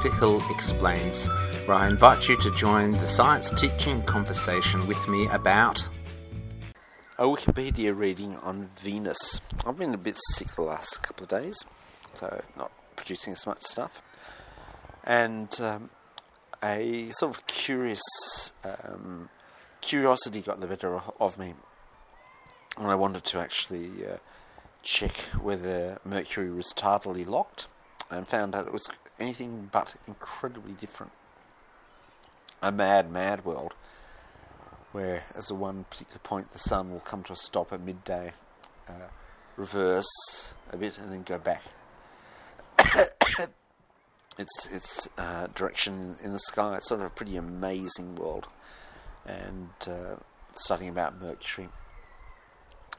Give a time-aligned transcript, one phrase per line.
[0.00, 1.26] Peter Hill Explains,
[1.66, 5.86] where I invite you to join the science teaching conversation with me about
[7.18, 9.42] a Wikipedia reading on Venus.
[9.66, 11.66] I've been a bit sick the last couple of days,
[12.14, 14.00] so not producing as much stuff.
[15.04, 15.90] And um,
[16.62, 18.00] a sort of curious
[18.64, 19.28] um,
[19.82, 21.52] curiosity got the better of me,
[22.78, 24.16] and I wanted to actually uh,
[24.82, 27.66] check whether Mercury was tidally locked,
[28.10, 28.88] and found out it was
[29.20, 31.12] anything but incredibly different.
[32.62, 33.74] A mad, mad world
[34.92, 38.32] where, as at one particular point, the sun will come to a stop at midday,
[38.88, 39.08] uh,
[39.56, 41.62] reverse a bit, and then go back.
[44.38, 46.76] its its uh, direction in the sky.
[46.76, 48.48] It's sort of a pretty amazing world,
[49.24, 50.16] and uh,
[50.54, 51.68] studying about Mercury.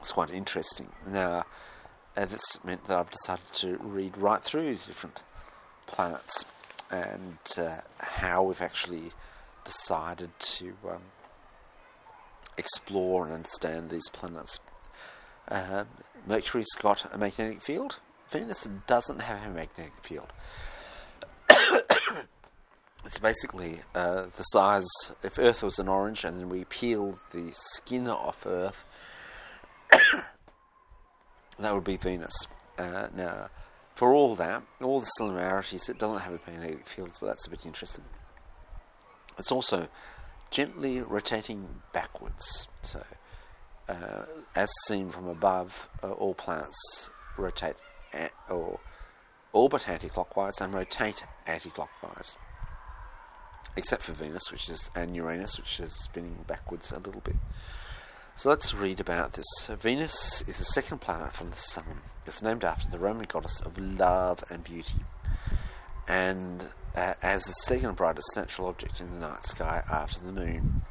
[0.00, 0.88] It's quite interesting.
[1.06, 1.44] Now,
[2.16, 5.22] uh, this meant that I've decided to read right through different
[5.92, 6.44] planets
[6.90, 9.12] and uh, how we've actually
[9.64, 11.02] decided to um,
[12.58, 14.60] explore and understand these planets.
[15.48, 15.84] Uh,
[16.26, 17.98] Mercury's got a magnetic field.
[18.30, 20.32] Venus doesn't have a magnetic field.
[23.04, 24.88] it's basically uh, the size.
[25.22, 28.84] If Earth was an orange, and then we peeled the skin off Earth,
[29.90, 32.46] that would be Venus.
[32.78, 33.48] Uh, now,
[34.02, 37.50] for all that, all the similarities, it doesn't have a magnetic field, so that's a
[37.50, 38.02] bit interesting.
[39.38, 39.86] It's also
[40.50, 42.66] gently rotating backwards.
[42.82, 43.00] So,
[43.88, 44.24] uh,
[44.56, 47.76] as seen from above, uh, all planets rotate
[48.50, 48.80] or
[49.52, 52.36] orbit anti-clockwise and rotate anti-clockwise,
[53.76, 57.36] except for Venus, which is and Uranus, which is spinning backwards a little bit.
[58.34, 59.66] So let's read about this.
[59.78, 61.84] Venus is the second planet from the Sun.
[62.26, 65.04] It's named after the Roman goddess of love and beauty,
[66.08, 70.82] and uh, as the second brightest natural object in the night sky after the moon.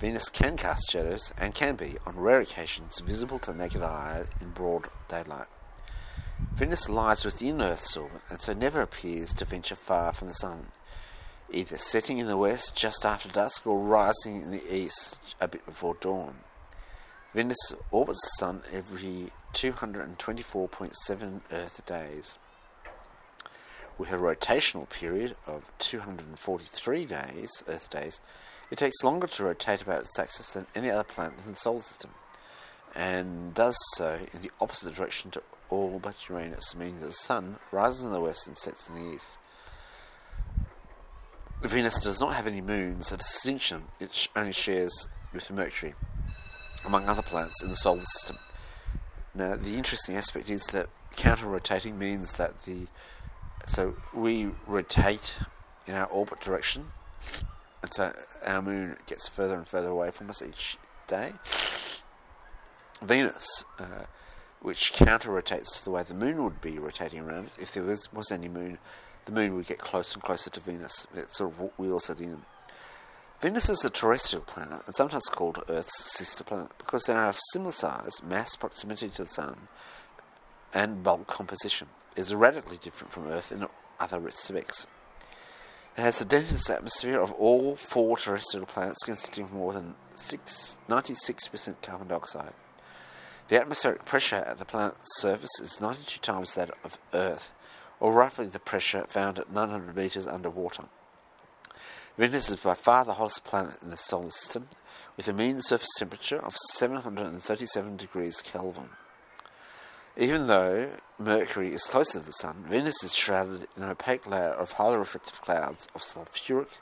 [0.00, 4.24] Venus can cast shadows and can be, on rare occasions, visible to the naked eye
[4.40, 5.46] in broad daylight.
[6.54, 10.68] Venus lies within Earth's orbit and so never appears to venture far from the Sun,
[11.52, 15.64] either setting in the west just after dusk or rising in the east a bit
[15.66, 16.36] before dawn.
[17.34, 22.38] Venus orbits the Sun every 224.7 Earth days
[23.98, 28.20] with a rotational period of 243 days, Earth days,
[28.70, 31.82] it takes longer to rotate about its axis than any other planet in the solar
[31.82, 32.12] system,
[32.94, 37.56] and does so in the opposite direction to all but Uranus, meaning that the Sun
[37.72, 39.38] rises in the west and sets in the east.
[41.62, 43.86] Venus does not have any moons, a distinction.
[43.98, 45.94] It only shares with Mercury,
[46.84, 48.38] among other planets in the solar system.
[49.34, 52.86] Now, the interesting aspect is that counter rotating means that the
[53.66, 55.38] so we rotate
[55.86, 56.92] in our orbit direction,
[57.82, 58.12] and so
[58.46, 61.32] our moon gets further and further away from us each day.
[63.02, 64.04] Venus, uh,
[64.60, 67.82] which counter rotates to the way the moon would be rotating around it, if there
[67.82, 68.78] was, was any moon,
[69.24, 71.06] the moon would get closer and closer to Venus.
[71.14, 72.42] It sort of wheels it in.
[73.44, 77.38] Venus is a terrestrial planet and sometimes called Earth's sister planet because they are of
[77.52, 79.68] similar size, mass, proximity to the Sun,
[80.72, 83.66] and bulk composition is radically different from Earth in
[84.00, 84.86] other respects.
[85.98, 90.78] It has the densest atmosphere of all four terrestrial planets, consisting of more than 6,
[90.88, 92.54] 96% carbon dioxide.
[93.48, 97.52] The atmospheric pressure at the planet's surface is 92 times that of Earth,
[98.00, 100.84] or roughly the pressure found at 900 metres underwater.
[102.16, 104.68] Venus is by far the hottest planet in the solar system,
[105.16, 108.90] with a mean surface temperature of 737 degrees Kelvin.
[110.16, 114.52] Even though Mercury is closer to the Sun, Venus is shrouded in an opaque layer
[114.52, 116.78] of highly reflective clouds of sulfuric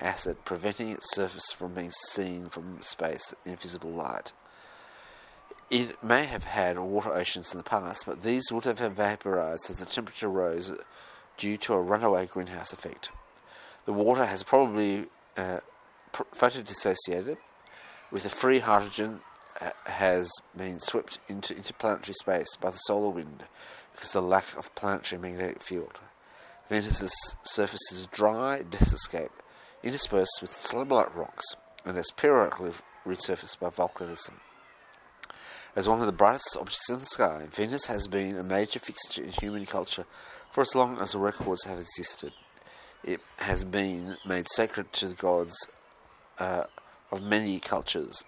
[0.00, 4.32] acid, preventing its surface from being seen from space in visible light.
[5.70, 9.78] It may have had water oceans in the past, but these would have evaporized as
[9.78, 10.72] the temperature rose
[11.36, 13.10] due to a runaway greenhouse effect.
[13.84, 15.06] The water has probably
[15.36, 15.58] uh,
[16.12, 17.36] photodissociated,
[18.10, 19.20] with the free hydrogen
[19.86, 23.44] has been swept into interplanetary space by the solar wind
[23.94, 25.98] because of the lack of planetary magnetic field.
[26.68, 29.30] Venus's surface is dry desertscape,
[29.82, 32.72] interspersed with slab-like rocks, and is periodically
[33.06, 34.34] resurfaced by volcanism.
[35.74, 39.22] As one of the brightest objects in the sky, Venus has been a major fixture
[39.22, 40.04] in human culture
[40.50, 42.32] for as long as records have existed.
[43.04, 45.56] It has been made sacred to the gods
[46.38, 46.64] uh,
[47.10, 48.22] of many cultures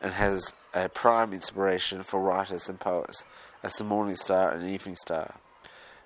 [0.00, 3.24] and has a prime inspiration for writers and poets
[3.62, 5.36] as the morning star and evening star.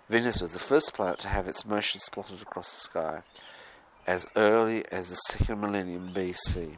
[0.08, 3.22] Venus was the first planet to have its motion spotted across the sky
[4.06, 6.76] as early as the second millennium BC.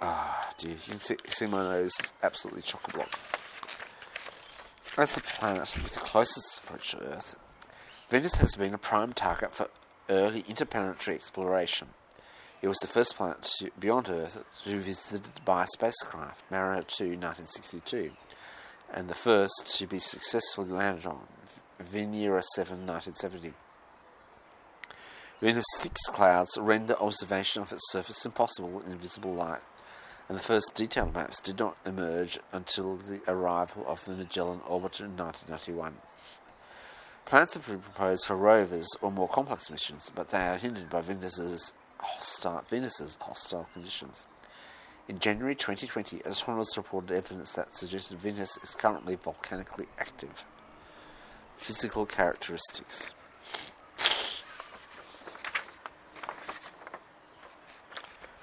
[0.00, 3.18] Ah, dear, you can see, see my nose is absolutely chock a block.
[4.96, 7.36] As the planet with the closest approach to Earth,
[8.10, 9.68] Venus has been a prime target for
[10.08, 11.88] early interplanetary exploration.
[12.62, 17.18] It was the first planet beyond Earth to be visited by a spacecraft, Mariner 2
[17.18, 18.12] 1962,
[18.94, 21.26] and the first to be successfully landed on,
[21.78, 23.52] Venera 7 1970.
[25.42, 29.60] Venus' thick clouds render observation of its surface impossible in visible light,
[30.30, 35.02] and the first detailed maps did not emerge until the arrival of the Magellan orbiter
[35.02, 35.98] in 1991.
[37.28, 41.02] Plans have been proposed for rovers or more complex missions, but they are hindered by
[41.02, 44.24] Venus's hostile, Venus's hostile conditions.
[45.08, 50.46] In January 2020, astronomers reported evidence that suggested Venus is currently volcanically active.
[51.58, 53.12] Physical characteristics.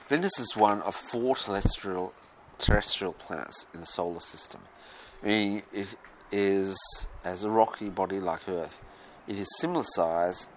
[0.07, 2.13] Venus is one of four terrestrial,
[2.59, 4.61] terrestrial planets in the solar system,
[5.23, 5.95] meaning it
[6.31, 6.77] is
[7.23, 8.79] as a rocky body like Earth.
[9.27, 10.47] It is similar size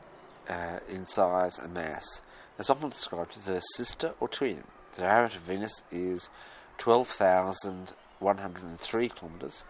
[0.49, 2.23] uh, in size and mass.
[2.59, 4.63] It's often described as a sister or twin.
[4.95, 6.31] The diameter of Venus is
[6.79, 9.65] 12,103 kilometres,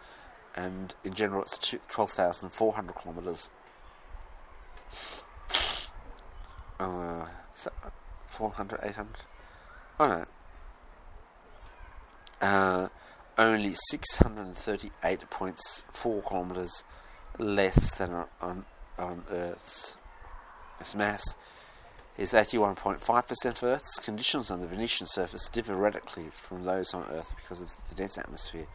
[0.57, 3.51] and in general it's 12,400 kilometres.
[6.81, 7.75] Uh, is that
[8.27, 9.17] 400, 800?
[10.01, 10.25] Oh no.
[12.41, 12.89] Uh,
[13.39, 16.85] only 638.4 kilometres
[17.39, 18.67] less than on,
[18.99, 19.97] on Earth's
[20.81, 21.37] its mass
[22.17, 23.99] is 81.5% of Earth's.
[24.01, 28.19] Conditions on the Venetian surface differ radically from those on Earth because of the dense
[28.19, 28.67] atmosphere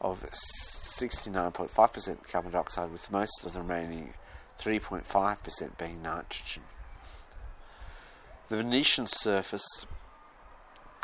[0.00, 4.14] of 69.5% carbon dioxide, with most of the remaining
[4.58, 6.62] 3.5% being nitrogen.
[8.48, 9.86] The Venetian surface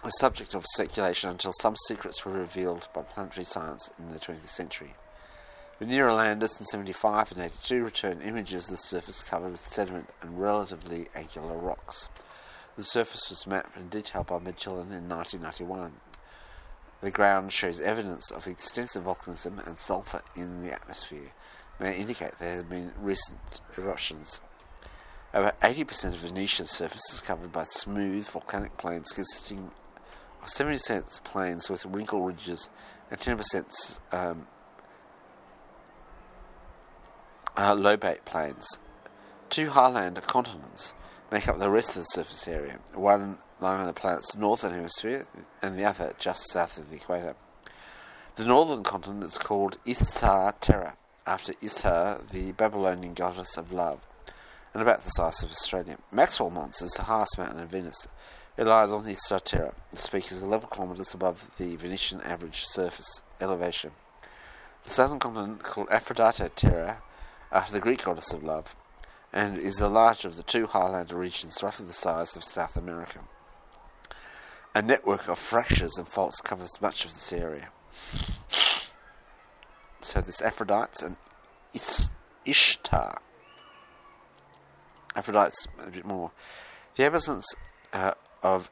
[0.07, 4.49] the subject of speculation until some secrets were revealed by planetary science in the 20th
[4.49, 4.95] century.
[5.81, 10.41] Venera landers in 75 and 82 returned images of the surface covered with sediment and
[10.41, 12.09] relatively angular rocks.
[12.77, 15.95] The surface was mapped in detail by Magellan in 1991.
[17.01, 21.33] The ground shows evidence of extensive volcanism and sulfur in the atmosphere,
[21.81, 24.41] may indicate there have been recent eruptions.
[25.35, 29.73] Over 80% of Venetian surface is covered by smooth volcanic plains consisting
[30.47, 32.71] 70% plains with wrinkle ridges
[33.11, 34.47] and 10% um,
[37.57, 38.79] uh, lobate plains.
[39.49, 40.95] Two highland continents
[41.31, 45.27] make up the rest of the surface area, one lying on the planet's northern hemisphere
[45.63, 47.35] and the other just south of the equator.
[48.37, 50.97] The northern continent is called Ishtar Terra,
[51.27, 54.07] after Ishtar, the Babylonian goddess of love,
[54.75, 55.97] and about the size of Australia.
[56.13, 58.07] Maxwell Mons is the highest mountain in Venus,
[58.57, 59.75] it lies on the Ishtar Terra.
[59.93, 63.93] The peak is 11 kilometres above the Venetian average surface elevation.
[64.85, 67.03] The southern continent, called Aphrodite Terra,
[67.53, 68.75] after the Greek goddess of love,
[69.33, 73.21] and is the larger of the two Highlander regions, roughly the size of South America.
[74.75, 77.71] A network of fractures and faults covers much of this area.
[80.01, 81.17] So there's Aphrodite and
[81.75, 82.13] it's
[82.45, 83.21] Ishtar.
[85.17, 86.31] Aphrodite's a bit more.
[86.97, 87.47] The absence
[87.93, 88.13] uh,
[88.43, 88.71] of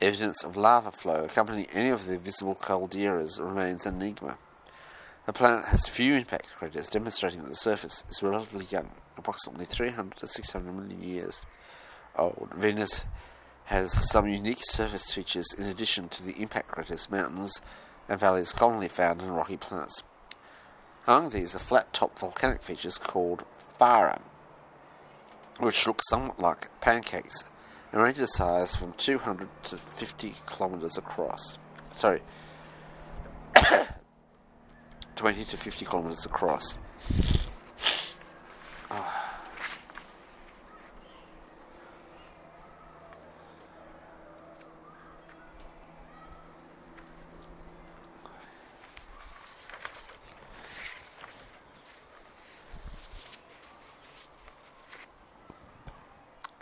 [0.00, 4.36] evidence of lava flow accompanying any of the visible calderas remains an enigma.
[5.26, 10.16] The planet has few impact craters, demonstrating that the surface is relatively young, approximately 300
[10.16, 11.46] to 600 million years
[12.16, 12.48] old.
[12.56, 13.06] Venus
[13.66, 17.60] has some unique surface features in addition to the impact craters, mountains,
[18.08, 20.02] and valleys commonly found in rocky planets.
[21.06, 23.44] Among these are flat top volcanic features called
[23.78, 24.20] farra,
[25.60, 27.44] which look somewhat like pancakes
[27.92, 31.58] and range in size from 200 to 50 kilometers across.
[31.92, 32.22] Sorry,
[35.16, 36.76] 20 to 50 kilometers across.
[38.90, 39.21] Oh.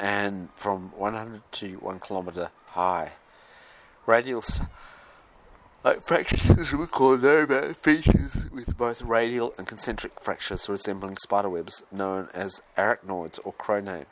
[0.01, 3.13] And from 100 to 1 kilometer high.
[4.07, 4.43] Radial
[5.83, 12.29] like fractures we call novae features with both radial and concentric fractures resembling spiderwebs known
[12.35, 14.05] as arachnoids or coronae.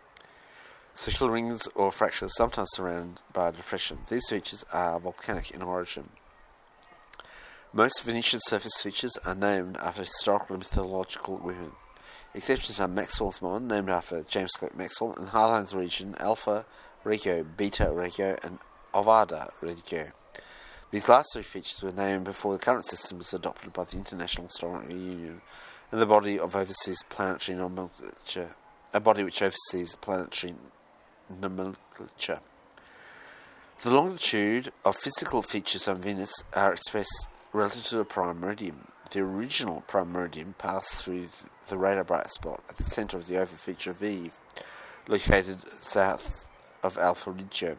[0.95, 3.99] Circular rings or fractures sometimes surrounded by depression.
[4.09, 6.09] These features are volcanic in origin.
[7.73, 11.73] Most Venetian surface features are named after historical and mythological women.
[12.35, 16.67] Exceptions are Maxwell's Mon, named after James Clerk Maxwell, and Highlands region Alpha
[17.03, 18.59] Regio, Beta Regio, and
[18.93, 20.13] Ovda Regio.
[20.91, 24.47] These last three features were named before the current system was adopted by the International
[24.47, 25.43] Astronomy Union
[25.91, 28.55] and the body of overseas planetary nomenclature,
[28.93, 30.55] a body which oversees planetary
[31.29, 32.41] nomenclature.
[33.83, 38.89] The longitude of physical features on Venus are expressed relative to the prime meridian.
[39.11, 41.29] The original prime meridian passed through
[41.69, 44.33] the radar bright spot at the centre of the oval feature of Eve,
[45.07, 46.49] located south
[46.83, 47.79] of Alpha Regio.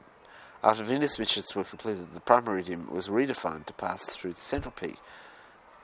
[0.63, 4.71] After Venus missions were completed, the prime meridian was redefined to pass through the central
[4.71, 4.97] peak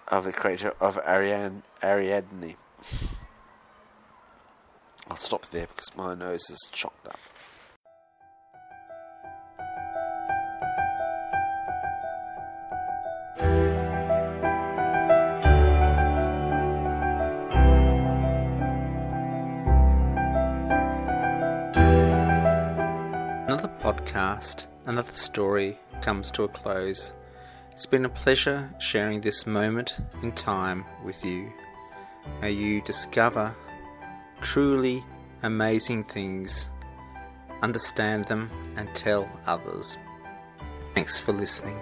[0.07, 1.63] of the crater of Ariadne.
[1.83, 2.55] Ariadne.
[5.07, 7.19] I'll stop there because my nose is chocked up.
[24.05, 27.11] Podcast, another story comes to a close.
[27.71, 31.51] It's been a pleasure sharing this moment in time with you.
[32.39, 33.55] May you discover
[34.41, 35.03] truly
[35.41, 36.69] amazing things,
[37.63, 39.97] understand them, and tell others.
[40.93, 41.81] Thanks for listening.